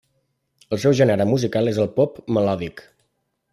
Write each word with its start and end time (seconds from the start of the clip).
El 0.77 0.81
seu 0.83 0.95
gènere 0.99 1.27
musical 1.33 1.71
és 1.73 1.79
el 1.85 1.91
pop 2.01 2.19
melòdic. 2.39 2.85